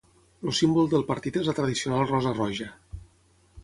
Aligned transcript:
El 0.47 0.55
símbol 0.59 0.89
del 0.93 1.05
partit 1.11 1.39
és 1.43 1.51
la 1.51 1.55
tradicional 1.61 2.11
rosa 2.15 2.37
roja. 2.43 2.75